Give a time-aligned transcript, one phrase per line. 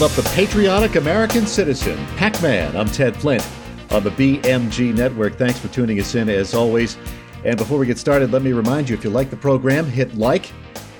[0.00, 2.74] up the patriotic American citizen, Pac Man.
[2.74, 3.46] I'm Ted Flint
[3.90, 5.36] on the BMG Network.
[5.36, 6.96] Thanks for tuning us in as always.
[7.44, 10.14] And before we get started, let me remind you if you like the program, hit
[10.14, 10.46] like,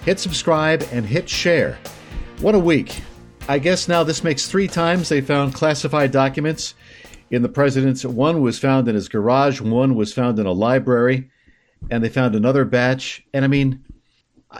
[0.04, 1.78] hit subscribe, and hit share.
[2.40, 3.00] What a week.
[3.48, 6.74] I guess now this makes three times they found classified documents
[7.30, 8.04] in the president's.
[8.04, 11.30] One was found in his garage, one was found in a library,
[11.90, 13.24] and they found another batch.
[13.32, 13.82] And I mean,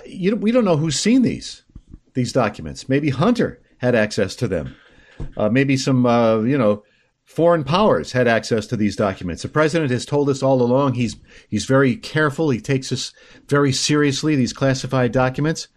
[0.06, 1.64] you we don't know who's seen these
[2.14, 2.88] these documents.
[2.88, 4.74] Maybe Hunter had access to them.
[5.36, 6.82] Uh, maybe some, uh, you know,
[7.24, 9.42] foreign powers had access to these documents.
[9.42, 11.16] The president has told us all along he's
[11.48, 12.50] he's very careful.
[12.50, 13.12] He takes this
[13.48, 14.36] very seriously.
[14.36, 15.68] These classified documents,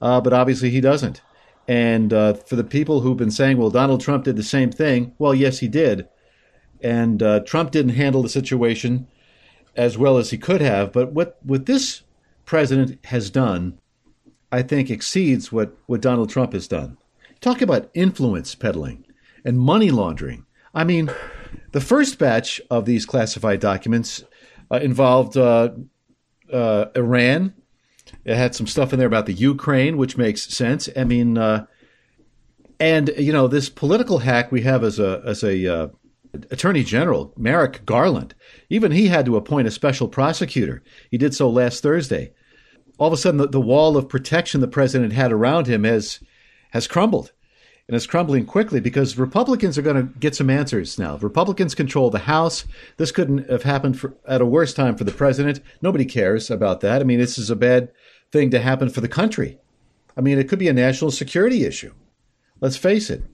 [0.00, 1.22] uh, but obviously he doesn't.
[1.66, 5.14] And uh, for the people who've been saying, "Well, Donald Trump did the same thing,"
[5.18, 6.08] well, yes, he did.
[6.82, 9.06] And uh, Trump didn't handle the situation
[9.76, 10.92] as well as he could have.
[10.92, 12.02] But what what this
[12.44, 13.78] president has done,
[14.50, 16.98] I think, exceeds what what Donald Trump has done.
[17.42, 19.04] Talk about influence peddling
[19.44, 20.46] and money laundering.
[20.72, 21.10] I mean,
[21.72, 24.22] the first batch of these classified documents
[24.70, 25.70] uh, involved uh,
[26.52, 27.54] uh, Iran.
[28.24, 30.88] It had some stuff in there about the Ukraine, which makes sense.
[30.96, 31.66] I mean, uh,
[32.78, 35.88] and you know, this political hack we have as a as a uh,
[36.52, 38.36] Attorney General Merrick Garland.
[38.70, 40.80] Even he had to appoint a special prosecutor.
[41.10, 42.34] He did so last Thursday.
[42.98, 46.20] All of a sudden, the, the wall of protection the president had around him has
[46.72, 47.32] has crumbled.
[47.88, 51.16] And it's crumbling quickly because Republicans are going to get some answers now.
[51.16, 52.64] Republicans control the House.
[52.96, 55.60] This couldn't have happened for, at a worse time for the president.
[55.82, 57.00] Nobody cares about that.
[57.00, 57.90] I mean, this is a bad
[58.30, 59.58] thing to happen for the country.
[60.16, 61.92] I mean, it could be a national security issue.
[62.60, 63.24] Let's face it.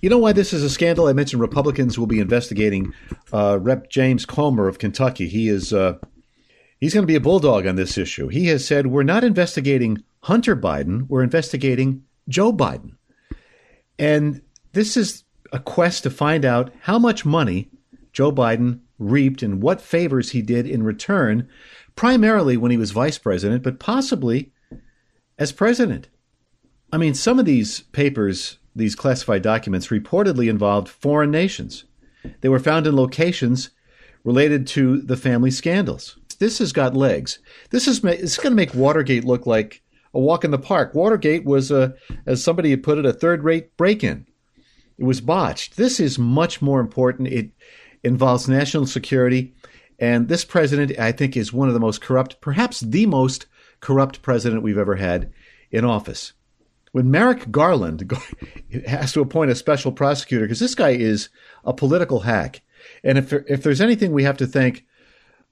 [0.00, 1.06] You know why this is a scandal?
[1.06, 2.94] I mentioned Republicans will be investigating
[3.32, 3.90] uh, Rep.
[3.90, 5.28] James Comer of Kentucky.
[5.28, 5.98] He is uh,
[6.80, 8.28] he's going to be a bulldog on this issue.
[8.28, 12.92] He has said we're not investigating Hunter Biden, we're investigating Joe Biden.
[13.98, 14.40] And
[14.72, 17.68] this is a quest to find out how much money
[18.12, 21.48] Joe Biden reaped and what favors he did in return,
[21.96, 24.52] primarily when he was vice president, but possibly
[25.38, 26.08] as president.
[26.92, 31.84] I mean, some of these papers, these classified documents, reportedly involved foreign nations.
[32.40, 33.70] They were found in locations
[34.24, 36.18] related to the family scandals.
[36.38, 37.38] This has got legs.
[37.70, 39.82] This is it's going to make Watergate look like
[40.12, 40.94] a walk in the park.
[40.94, 41.94] Watergate was, a,
[42.26, 44.26] as somebody had put it, a third rate break in.
[44.98, 45.76] It was botched.
[45.76, 47.28] This is much more important.
[47.28, 47.50] It
[48.02, 49.54] involves national security.
[49.98, 53.46] And this president, I think, is one of the most corrupt, perhaps the most
[53.80, 55.32] corrupt president we've ever had
[55.70, 56.32] in office.
[56.92, 58.10] When Merrick Garland
[58.86, 61.28] has to appoint a special prosecutor, because this guy is
[61.64, 62.62] a political hack.
[63.04, 64.84] And if, if there's anything we have to thank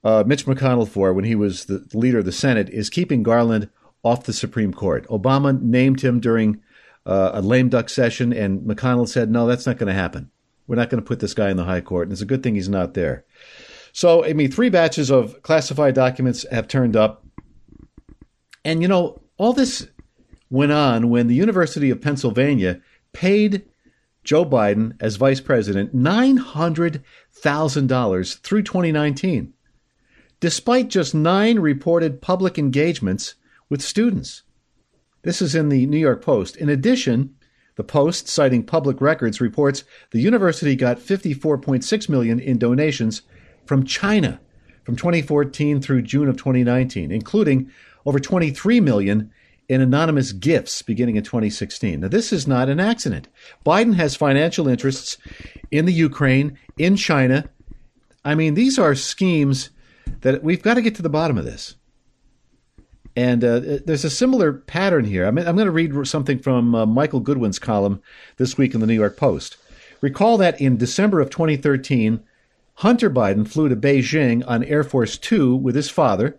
[0.02, 3.68] uh, Mitch McConnell for when he was the leader of the Senate, is keeping Garland
[4.02, 5.06] off the Supreme Court.
[5.08, 6.60] Obama named him during
[7.06, 10.30] uh, a lame duck session, and McConnell said, no, that's not going to happen.
[10.66, 12.04] We're not going to put this guy in the high court.
[12.04, 13.24] And it's a good thing he's not there.
[13.92, 17.24] So, I mean, three batches of classified documents have turned up.
[18.64, 19.88] And, you know, all this
[20.50, 22.80] went on when the University of Pennsylvania
[23.12, 23.64] paid
[24.24, 29.54] Joe Biden as vice president $900,000 through 2019,
[30.40, 33.36] despite just nine reported public engagements
[33.68, 34.42] with students.
[35.22, 36.56] This is in the New York Post.
[36.56, 37.34] In addition,
[37.76, 43.22] the Post, citing public records, reports the university got 54.6 million in donations
[43.66, 44.40] from China
[44.88, 47.70] from 2014 through June of 2019, including
[48.06, 49.30] over 23 million
[49.68, 52.00] in anonymous gifts beginning in 2016.
[52.00, 53.28] Now, this is not an accident.
[53.66, 55.18] Biden has financial interests
[55.70, 57.50] in the Ukraine, in China.
[58.24, 59.68] I mean, these are schemes
[60.22, 61.74] that we've got to get to the bottom of this.
[63.18, 65.26] And uh, there's a similar pattern here.
[65.26, 68.00] I'm, I'm going to read something from uh, Michael Goodwin's column
[68.36, 69.56] this week in the New York Post.
[70.00, 72.22] Recall that in December of 2013,
[72.74, 76.38] Hunter Biden flew to Beijing on Air Force Two with his father,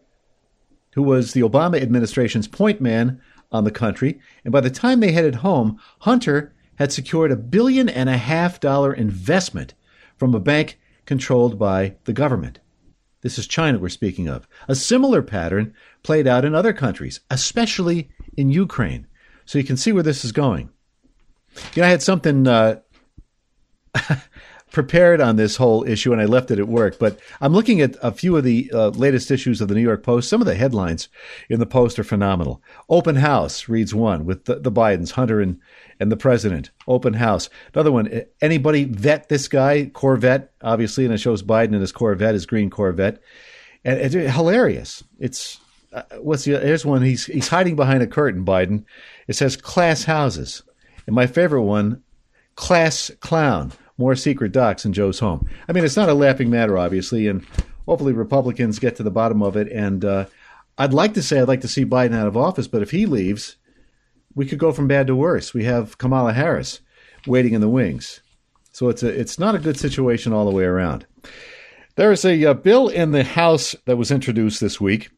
[0.94, 3.20] who was the Obama administration's point man
[3.52, 4.18] on the country.
[4.46, 8.58] And by the time they headed home, Hunter had secured a billion and a half
[8.62, 9.74] dollar investment
[10.16, 12.60] from a bank controlled by the government.
[13.22, 14.48] This is China we're speaking of.
[14.68, 15.74] A similar pattern
[16.04, 19.08] played out in other countries, especially in Ukraine.
[19.46, 20.70] So you can see where this is going.
[21.74, 22.80] You know, I had something uh,
[24.72, 27.96] prepared on this whole issue and I left it at work, but I'm looking at
[28.02, 30.30] a few of the uh, latest issues of the New York Post.
[30.30, 31.10] Some of the headlines
[31.50, 32.62] in the Post are phenomenal.
[32.90, 35.60] Open House reads one with the, the Bidens, Hunter and,
[36.00, 36.72] and the president.
[36.88, 37.50] Open House.
[37.74, 39.86] Another one, anybody vet this guy?
[39.94, 43.22] Corvette, obviously, and it shows Biden in his Corvette, his green Corvette.
[43.84, 45.04] And it's hilarious.
[45.20, 45.60] It's
[45.92, 48.84] uh, what's the here's one he's he's hiding behind a curtain biden
[49.28, 50.62] it says class houses
[51.10, 52.04] And my favorite one,
[52.54, 55.48] class clown, more secret docs in Joe's home.
[55.68, 57.46] I mean, it's not a laughing matter, obviously, and
[57.86, 59.68] hopefully Republicans get to the bottom of it.
[59.72, 60.26] And uh,
[60.78, 63.06] I'd like to say I'd like to see Biden out of office, but if he
[63.06, 63.58] leaves,
[64.34, 65.54] we could go from bad to worse.
[65.54, 66.80] We have Kamala Harris
[67.28, 68.22] waiting in the wings.
[68.72, 71.06] So it's a, it's not a good situation all the way around.
[71.96, 75.10] There is a, a bill in the House that was introduced this week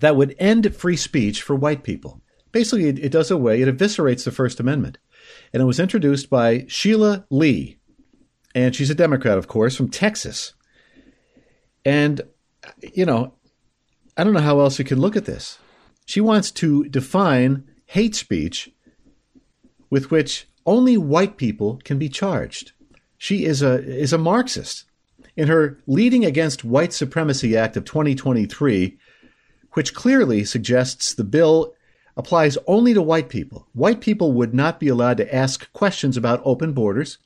[0.00, 2.22] that would end free speech for white people.
[2.50, 4.96] Basically, it, it does away, it eviscerates the First Amendment.
[5.52, 7.78] And it was introduced by Sheila Lee.
[8.54, 10.54] And she's a Democrat, of course, from Texas.
[11.84, 12.20] And,
[12.94, 13.34] you know,
[14.16, 15.58] I don't know how else you can look at this.
[16.06, 18.70] She wants to define hate speech
[19.90, 22.72] with which only white people can be charged.
[23.16, 24.84] She is a is a Marxist.
[25.36, 28.98] In her Leading Against White Supremacy Act of 2023,
[29.72, 31.74] which clearly suggests the bill
[32.18, 33.68] applies only to white people.
[33.72, 37.18] White people would not be allowed to ask questions about open borders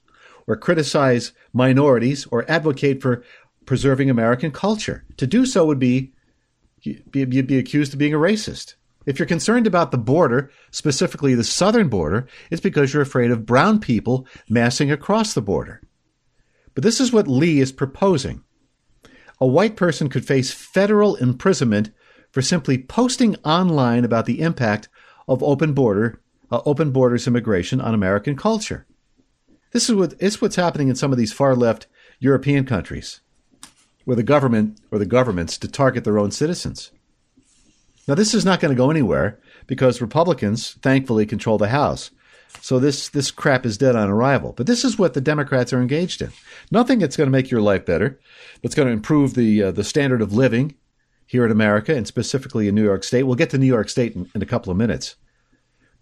[0.47, 3.25] or criticize minorities or advocate for
[3.65, 5.05] preserving American culture.
[5.17, 6.13] To do so would be
[6.83, 8.75] you'd be accused of being a racist.
[9.07, 13.47] If you're concerned about the border, specifically the southern border, it's because you're afraid of
[13.47, 15.81] brown people massing across the border.
[16.75, 18.45] But this is what Lee is proposing.
[19.41, 21.91] A white person could face federal imprisonment
[22.33, 24.89] for simply posting online about the impact
[25.29, 26.21] of open border
[26.53, 28.87] uh, open borders immigration on American culture.
[29.73, 31.87] This is what is what's happening in some of these far left
[32.21, 33.21] European countries
[34.05, 36.91] where the government or the governments to target their own citizens.
[38.07, 42.11] Now, this is not going to go anywhere because Republicans, thankfully, control the House.
[42.61, 44.53] So this this crap is dead on arrival.
[44.55, 46.33] But this is what the Democrats are engaged in.
[46.71, 48.21] Nothing that's going to make your life better.
[48.63, 50.75] That's going to improve the uh, the standard of living
[51.33, 53.23] here in America and specifically in New York State.
[53.23, 55.17] We'll get to New York State in, in a couple of minutes.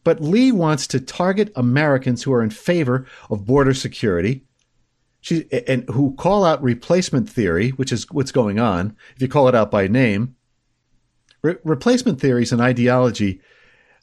[0.03, 4.43] But Lee wants to target Americans who are in favor of border security
[5.21, 9.47] she, and who call out replacement theory, which is what's going on, if you call
[9.47, 10.35] it out by name.
[11.43, 13.41] Re- replacement theory is an ideology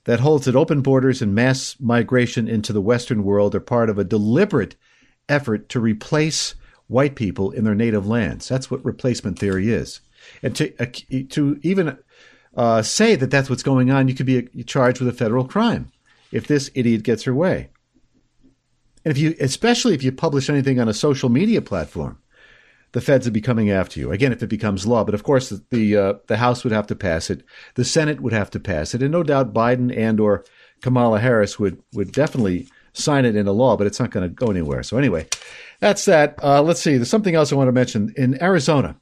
[0.05, 3.99] that holds that open borders and mass migration into the Western world are part of
[3.99, 4.77] a deliberate
[5.27, 6.55] effort to replace
[6.87, 8.47] white people in their native lands.
[8.47, 9.99] That's what replacement theory is.
[10.43, 10.85] And to, uh,
[11.29, 11.97] to even
[12.55, 15.47] uh, say that that's what's going on, you could be uh, charged with a federal
[15.47, 15.91] crime
[16.31, 17.69] if this idiot gets her way.
[19.05, 22.19] And if you, especially if you publish anything on a social media platform,
[22.91, 24.11] the feds would be coming after you.
[24.11, 26.87] Again, if it becomes law, but of course the the, uh, the House would have
[26.87, 27.43] to pass it,
[27.75, 30.43] the Senate would have to pass it, and no doubt Biden and or
[30.81, 33.77] Kamala Harris would would definitely sign it into law.
[33.77, 34.83] But it's not going to go anywhere.
[34.83, 35.27] So anyway,
[35.79, 36.39] that's that.
[36.43, 36.95] Uh, let's see.
[36.95, 38.95] There's something else I want to mention in Arizona.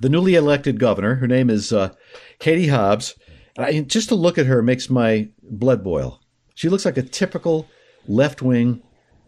[0.00, 1.94] The newly elected governor, her name is uh,
[2.38, 3.14] Katie Hobbs.
[3.58, 6.20] I, just to look at her makes my blood boil.
[6.54, 7.68] She looks like a typical
[8.06, 8.82] left wing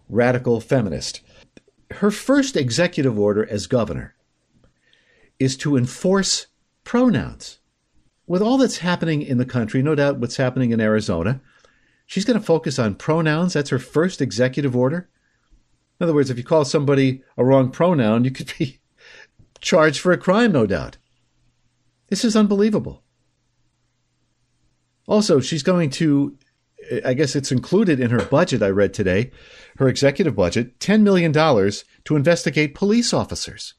[0.08, 1.20] radical feminist.
[1.90, 4.14] Her first executive order as governor
[5.38, 6.46] is to enforce
[6.82, 7.58] pronouns.
[8.26, 11.41] With all that's happening in the country, no doubt what's happening in Arizona,
[12.06, 13.53] she's going to focus on pronouns.
[13.53, 15.08] That's her first executive order.
[16.00, 18.81] In other words, if you call somebody a wrong pronoun, you could be
[19.65, 20.99] charged for a crime, no doubt.
[22.09, 23.03] This is unbelievable.
[25.06, 26.37] Also, she's going to
[27.05, 29.31] I guess it's included in her budget, I read today,
[29.79, 33.73] her executive budget, $10 million to investigate police officers.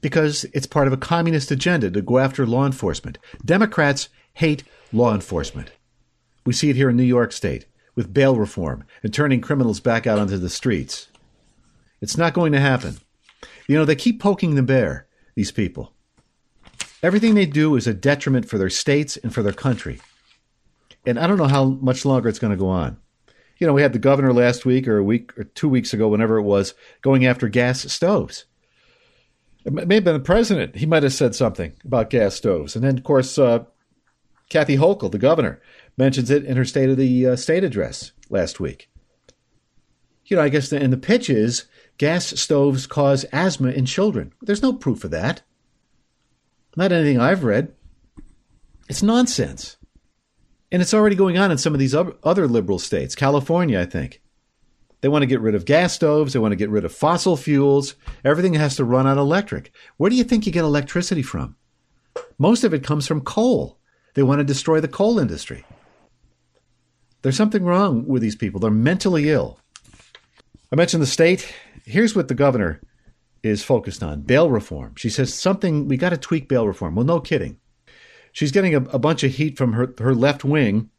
[0.00, 3.18] Because it's part of a communist agenda to go after law enforcement.
[3.44, 5.72] Democrats hate law enforcement.
[6.46, 10.06] We see it here in New York State with bail reform and turning criminals back
[10.06, 11.08] out onto the streets.
[12.00, 12.98] It's not going to happen.
[13.68, 15.92] You know, they keep poking the bear, these people.
[17.02, 20.00] Everything they do is a detriment for their states and for their country.
[21.06, 22.96] And I don't know how much longer it's going to go on.
[23.58, 26.08] You know, we had the governor last week or a week or two weeks ago,
[26.08, 28.46] whenever it was, going after gas stoves.
[29.64, 30.76] It may have been the president.
[30.76, 32.74] He might have said something about gas stoves.
[32.74, 33.64] And then, of course, uh,
[34.48, 35.60] Kathy Hochul, the governor,
[35.96, 38.88] mentions it in her State of the uh, State address last week.
[40.26, 41.64] You know, I guess the, and the pitch is
[41.98, 44.32] gas stoves cause asthma in children.
[44.40, 45.42] There's no proof of that.
[46.76, 47.74] Not anything I've read.
[48.88, 49.76] It's nonsense.
[50.70, 53.14] And it's already going on in some of these other liberal states.
[53.14, 54.20] California, I think.
[55.00, 56.32] They want to get rid of gas stoves.
[56.32, 57.94] They want to get rid of fossil fuels.
[58.24, 59.72] Everything has to run on electric.
[59.96, 61.56] Where do you think you get electricity from?
[62.38, 63.78] Most of it comes from coal.
[64.14, 65.64] They want to destroy the coal industry.
[67.22, 68.60] There's something wrong with these people.
[68.60, 69.58] They're mentally ill.
[70.72, 71.52] I mentioned the state.
[71.88, 72.80] Here's what the governor
[73.42, 74.94] is focused on bail reform.
[74.96, 76.94] She says something, we got to tweak bail reform.
[76.94, 77.58] Well, no kidding
[78.32, 80.90] she's getting a, a bunch of heat from her, her left wing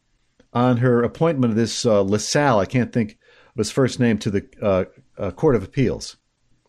[0.53, 4.31] on her appointment of this uh, LaSalle, I can't think of his first name, to
[4.31, 4.85] the uh,
[5.17, 6.17] uh, Court of Appeals.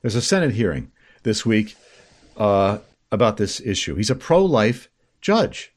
[0.03, 0.91] There's a Senate hearing
[1.23, 1.77] this week
[2.37, 2.79] uh,
[3.11, 3.95] about this issue.
[3.95, 4.89] He's a pro life
[5.21, 5.75] judge.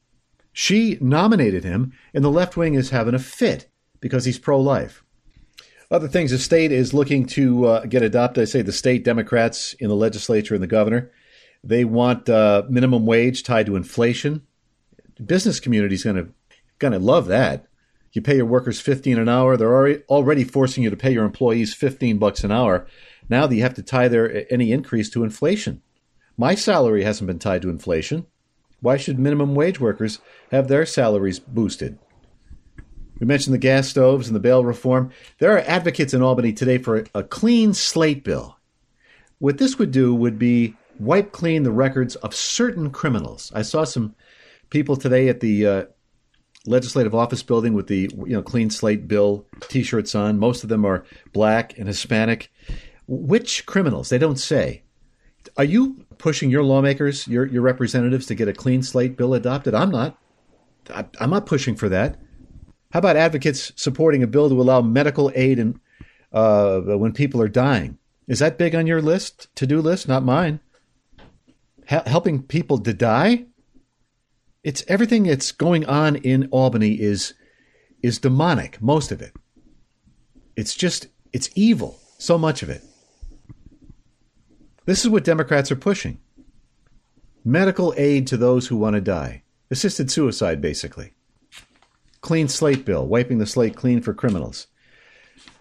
[0.52, 3.68] She nominated him, and the left wing is having a fit
[4.00, 5.03] because he's pro life.
[5.94, 8.42] Other things, the state is looking to uh, get adopted.
[8.42, 11.12] I say the state Democrats in the legislature and the governor.
[11.62, 14.44] They want uh, minimum wage tied to inflation.
[15.24, 16.30] business community is going to
[16.80, 17.68] going to love that.
[18.10, 19.56] You pay your workers 15 an hour.
[19.56, 22.88] They're already, already forcing you to pay your employees 15 bucks an hour.
[23.28, 25.80] Now that you have to tie their any increase to inflation.
[26.36, 28.26] My salary hasn't been tied to inflation.
[28.80, 30.18] Why should minimum wage workers
[30.50, 32.00] have their salaries boosted?
[33.24, 35.10] We mentioned the gas stoves and the bail reform.
[35.38, 38.58] There are advocates in Albany today for a clean slate bill.
[39.38, 43.50] What this would do would be wipe clean the records of certain criminals.
[43.54, 44.14] I saw some
[44.68, 45.84] people today at the uh,
[46.66, 50.38] legislative office building with the you know clean slate bill t-shirts on.
[50.38, 52.52] Most of them are black and Hispanic.
[53.06, 54.10] Which criminals?
[54.10, 54.82] They don't say.
[55.56, 59.74] Are you pushing your lawmakers, your your representatives, to get a clean slate bill adopted?
[59.74, 60.18] I'm not.
[60.90, 62.18] I, I'm not pushing for that.
[62.94, 65.80] How about advocates supporting a bill to allow medical aid and
[66.32, 67.98] uh, when people are dying?
[68.28, 70.06] Is that big on your list, to do list?
[70.06, 70.60] Not mine.
[71.90, 73.46] H- helping people to die?
[74.62, 77.34] It's everything that's going on in Albany is
[78.00, 78.80] is demonic.
[78.80, 79.32] Most of it.
[80.54, 81.98] It's just it's evil.
[82.18, 82.84] So much of it.
[84.84, 86.20] This is what Democrats are pushing
[87.44, 91.14] medical aid to those who want to die, assisted suicide, basically.
[92.24, 94.66] Clean slate bill, wiping the slate clean for criminals.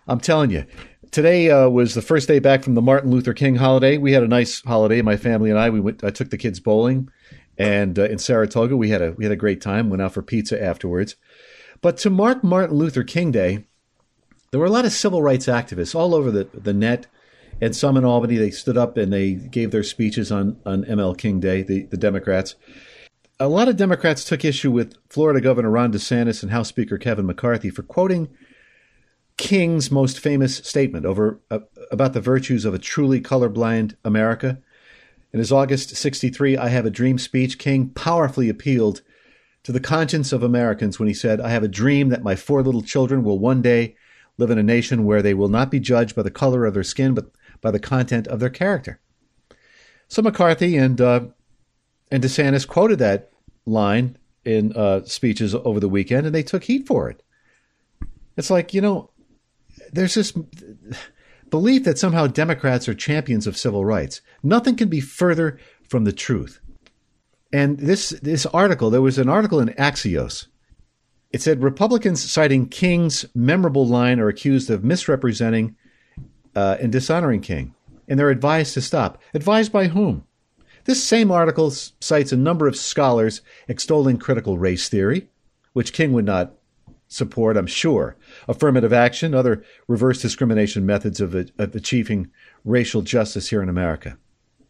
[0.07, 0.65] I'm telling you,
[1.11, 3.97] today uh, was the first day back from the Martin Luther King holiday.
[3.97, 5.69] We had a nice holiday, my family and I.
[5.69, 6.03] We went.
[6.03, 7.09] I took the kids bowling,
[7.57, 9.89] and uh, in Saratoga, we had a we had a great time.
[9.89, 11.17] Went out for pizza afterwards.
[11.81, 13.65] But to mark Martin Luther King Day,
[14.51, 17.07] there were a lot of civil rights activists all over the, the net
[17.61, 21.17] and some in Albany, they stood up and they gave their speeches on, on ML
[21.17, 22.55] King Day, the, the Democrats.
[23.39, 27.25] A lot of Democrats took issue with Florida Governor Ron DeSantis and House Speaker Kevin
[27.25, 28.29] McCarthy for quoting
[29.37, 31.59] King's most famous statement over uh,
[31.91, 34.59] about the virtues of a truly colorblind America.
[35.31, 39.01] In his August 63 I Have a Dream speech, King powerfully appealed
[39.63, 42.61] to the conscience of Americans when he said, I have a dream that my four
[42.61, 43.95] little children will one day
[44.37, 46.83] live in a nation where they will not be judged by the color of their
[46.83, 48.99] skin, but by the content of their character.
[50.07, 51.21] So McCarthy and uh,
[52.11, 53.31] and DeSantis quoted that
[53.65, 57.23] line in uh, speeches over the weekend, and they took heat for it.
[58.37, 59.11] It's like you know,
[59.91, 60.33] there's this
[61.49, 64.21] belief that somehow Democrats are champions of civil rights.
[64.41, 66.59] Nothing can be further from the truth.
[67.51, 70.47] And this this article, there was an article in Axios.
[71.31, 75.75] It said Republicans citing King's memorable line are accused of misrepresenting
[76.55, 77.73] uh, and dishonoring King,
[78.07, 79.21] and they're advised to stop.
[79.33, 80.25] Advised by whom?
[80.85, 85.27] This same article cites a number of scholars extolling critical race theory,
[85.73, 86.53] which King would not
[87.07, 88.15] support, I'm sure.
[88.47, 92.31] Affirmative action, other reverse discrimination methods of, of achieving
[92.65, 94.17] racial justice here in America.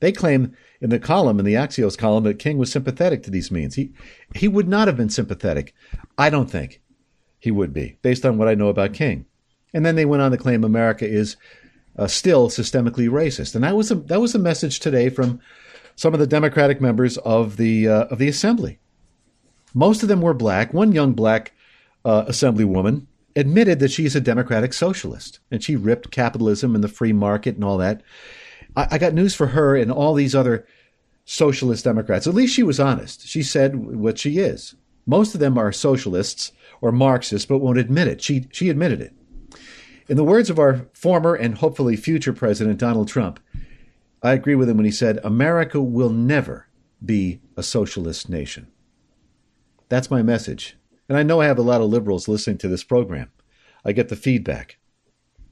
[0.01, 3.49] They claim in the column, in the Axios column, that King was sympathetic to these
[3.49, 3.75] means.
[3.75, 3.93] He,
[4.35, 5.73] he would not have been sympathetic.
[6.17, 6.81] I don't think
[7.39, 9.25] he would be, based on what I know about King.
[9.73, 11.37] And then they went on to claim America is
[11.97, 13.55] uh, still systemically racist.
[13.55, 15.39] And that was a, that was a message today from
[15.95, 18.79] some of the Democratic members of the uh, of the assembly.
[19.73, 20.73] Most of them were black.
[20.73, 21.53] One young black
[22.05, 27.13] uh, assemblywoman admitted that she's a democratic socialist and she ripped capitalism and the free
[27.13, 28.01] market and all that.
[28.75, 30.67] I, I got news for her and all these other
[31.25, 32.27] socialist Democrats.
[32.27, 33.27] At least she was honest.
[33.27, 34.75] She said what she is.
[35.05, 38.21] Most of them are socialists or Marxists, but won't admit it.
[38.21, 39.13] She she admitted it.
[40.09, 43.39] In the words of our former and hopefully future president, Donald Trump,
[44.23, 46.67] I agree with him when he said, America will never
[47.03, 48.67] be a socialist nation.
[49.89, 50.77] That's my message.
[51.09, 53.31] And I know I have a lot of liberals listening to this program.
[53.83, 54.77] I get the feedback.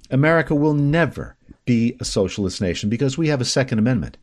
[0.10, 1.36] America will never
[1.66, 4.18] be a socialist nation because we have a Second Amendment.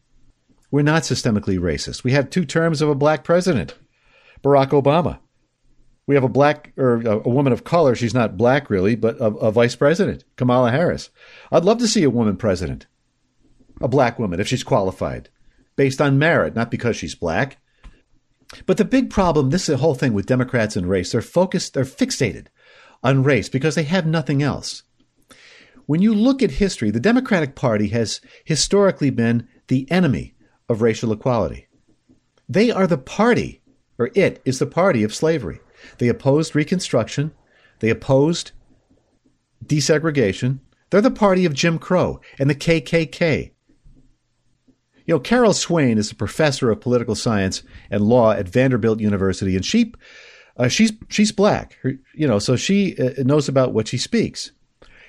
[0.71, 2.03] We're not systemically racist.
[2.03, 3.75] We have two terms of a black president,
[4.43, 5.19] Barack Obama
[6.09, 7.95] we have a black or a, woman of color.
[7.95, 11.11] She's not black really, but a, a vice president, Kamala Harris.
[11.53, 12.87] I'd love to see a woman president,
[13.81, 15.29] a black woman, if she's qualified,
[15.77, 17.59] based on merit, not because she's black.
[18.67, 21.13] But the big problem, this is the whole thing with Democrats and race.
[21.13, 22.47] They're focused, they're fixated
[23.03, 24.83] on race because they have nothing else.
[25.87, 30.35] When you look at history, the Democratic Party has historically been the enemy
[30.69, 31.67] of racial equality.
[32.49, 33.63] They are the party,
[33.99, 35.61] or it is the party of slavery.
[35.99, 37.33] They opposed Reconstruction.
[37.81, 38.53] They opposed
[39.65, 40.61] desegregation.
[40.91, 43.53] They're the party of Jim Crow and the KKK.
[45.09, 49.57] You know, Carol Swain is a professor of political science and law at Vanderbilt University,
[49.57, 49.95] and she,
[50.59, 54.53] uh, she's she's black, Her, you know, so she uh, knows about what she speaks.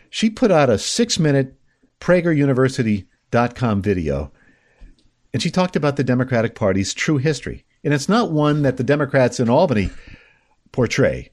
[0.10, 1.53] She put out a six-minute
[2.00, 4.32] PragerUniversity.com video,
[5.34, 8.86] and she talked about the Democratic Party's true history, and it's not one that the
[8.86, 9.89] Democrats in Albany
[10.72, 11.29] portray.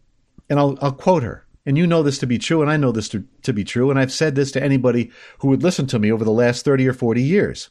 [0.51, 2.91] And I'll I'll quote her and you know this to be true, and I know
[2.91, 5.99] this to, to, be true, and I've said this to anybody who would listen to
[5.99, 7.71] me over the last 30 or 40 years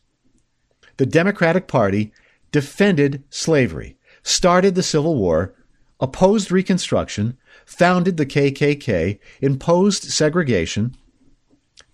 [0.97, 2.11] the Democratic Party
[2.51, 5.53] defended slavery, started the Civil War,
[5.99, 10.95] opposed Reconstruction, founded the KKK, imposed segregation,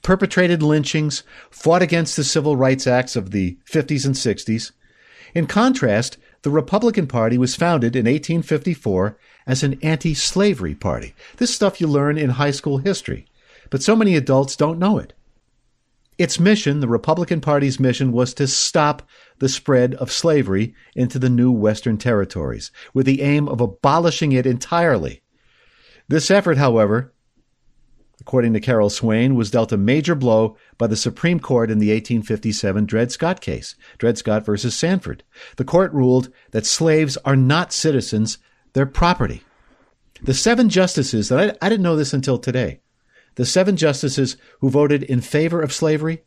[0.01, 4.71] perpetrated lynchings, fought against the Civil Rights Acts of the 50s and 60s.
[5.33, 11.13] In contrast, the Republican Party was founded in 1854 as an anti slavery party.
[11.37, 13.25] This stuff you learn in high school history,
[13.69, 15.13] but so many adults don't know it.
[16.21, 19.01] Its mission, the Republican Party's mission, was to stop
[19.39, 24.45] the spread of slavery into the new Western territories, with the aim of abolishing it
[24.45, 25.23] entirely.
[26.09, 27.11] This effort, however,
[28.19, 31.89] according to Carol Swain, was dealt a major blow by the Supreme Court in the
[31.89, 35.23] 1857 Dred Scott case, Dred Scott versus Sanford.
[35.57, 38.37] The court ruled that slaves are not citizens,
[38.73, 39.41] they're property.
[40.21, 42.80] The seven justices, I, I didn't know this until today,
[43.35, 46.23] the seven justices who voted in favor of slavery,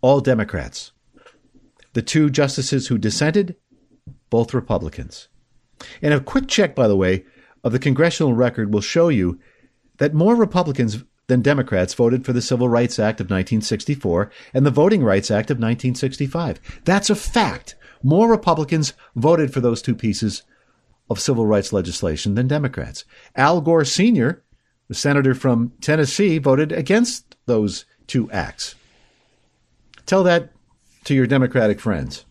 [0.00, 0.92] all Democrats.
[1.92, 3.56] The two justices who dissented,
[4.30, 5.28] both Republicans.
[6.02, 7.24] And a quick check, by the way,
[7.64, 9.40] of the congressional record will show you
[9.98, 14.70] that more Republicans than Democrats voted for the Civil Rights Act of 1964 and the
[14.70, 16.60] Voting Rights Act of 1965.
[16.84, 17.74] That's a fact.
[18.02, 20.42] More Republicans voted for those two pieces
[21.10, 23.04] of civil rights legislation than Democrats.
[23.34, 24.42] Al Gore Sr
[24.88, 28.74] the senator from Tennessee voted against those two acts.
[30.06, 30.52] Tell that
[31.04, 32.24] to your Democratic friends.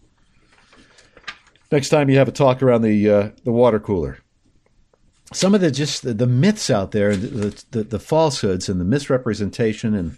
[1.72, 4.20] Next time you have a talk around the uh, the water cooler.
[5.34, 8.86] Some of the just the, the myths out there, the, the, the falsehoods and the
[8.86, 10.18] misrepresentation, and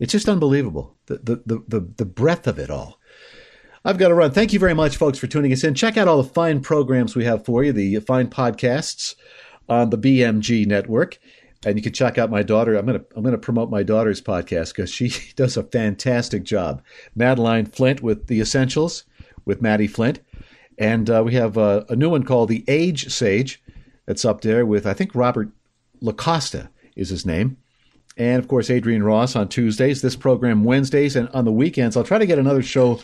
[0.00, 0.96] it's just unbelievable.
[1.06, 2.98] The, the the the breadth of it all.
[3.84, 4.32] I've got to run.
[4.32, 5.74] Thank you very much, folks, for tuning us in.
[5.74, 9.14] Check out all the fine programs we have for you, the fine podcasts
[9.68, 11.20] on the BMG network
[11.64, 12.76] and you can check out my daughter.
[12.76, 16.82] I'm gonna I'm gonna promote my daughter's podcast because she does a fantastic job.
[17.14, 19.04] Madeline Flint with the Essentials
[19.44, 20.20] with Maddie Flint,
[20.78, 23.62] and uh, we have uh, a new one called the Age Sage
[24.06, 25.50] that's up there with I think Robert
[26.02, 27.56] Lacosta is his name,
[28.16, 30.02] and of course Adrian Ross on Tuesdays.
[30.02, 33.00] This program Wednesdays, and on the weekends I'll try to get another show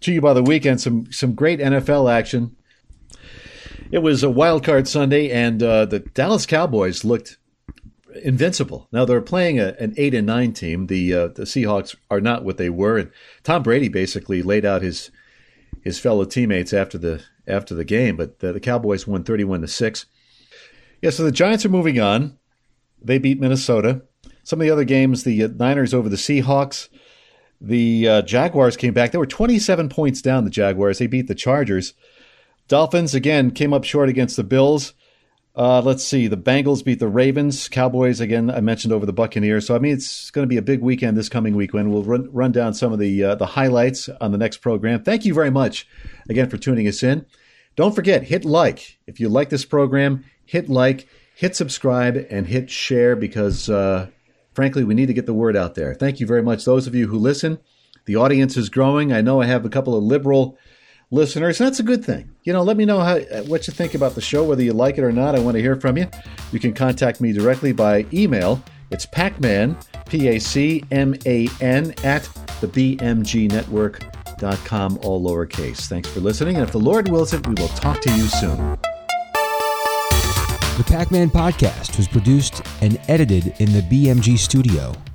[0.00, 0.80] to you by the weekend.
[0.80, 2.56] Some some great NFL action.
[3.90, 7.36] It was a wild card Sunday, and uh, the Dallas Cowboys looked
[8.22, 8.88] invincible.
[8.92, 10.86] Now they're playing a, an eight and nine team.
[10.86, 13.10] The uh, the Seahawks are not what they were, and
[13.42, 15.10] Tom Brady basically laid out his
[15.82, 18.16] his fellow teammates after the after the game.
[18.16, 20.06] But the, the Cowboys won thirty one to six.
[21.02, 22.38] Yeah, so the Giants are moving on.
[23.02, 24.02] They beat Minnesota.
[24.42, 26.88] Some of the other games, the uh, Niners over the Seahawks.
[27.60, 29.12] The uh, Jaguars came back.
[29.12, 30.98] They were 27 points down, the Jaguars.
[30.98, 31.94] They beat the Chargers.
[32.68, 34.92] Dolphins, again, came up short against the Bills.
[35.56, 36.26] Uh, let's see.
[36.26, 37.68] The Bengals beat the Ravens.
[37.68, 39.66] Cowboys, again, I mentioned over the Buccaneers.
[39.66, 41.92] So, I mean, it's going to be a big weekend this coming weekend.
[41.92, 45.04] We'll run, run down some of the, uh, the highlights on the next program.
[45.04, 45.86] Thank you very much
[46.28, 47.24] again for tuning us in.
[47.76, 48.98] Don't forget, hit like.
[49.06, 54.08] If you like this program, hit like, hit subscribe, and hit share because, uh,
[54.54, 55.94] frankly, we need to get the word out there.
[55.94, 56.64] Thank you very much.
[56.64, 57.58] Those of you who listen,
[58.06, 59.12] the audience is growing.
[59.12, 60.58] I know I have a couple of liberal
[61.10, 61.60] listeners.
[61.60, 62.30] And That's a good thing.
[62.44, 64.72] You know, let me know how uh, what you think about the show, whether you
[64.72, 65.34] like it or not.
[65.34, 66.06] I want to hear from you.
[66.52, 68.62] You can contact me directly by email.
[68.90, 72.28] It's Pacman, P A C M A N, at
[72.60, 75.86] the BMG Network.com, all lowercase.
[75.88, 76.56] Thanks for listening.
[76.56, 78.78] And if the Lord wills it, we will talk to you soon.
[80.76, 84.92] The Pac Man podcast was produced and edited in the BMG studio.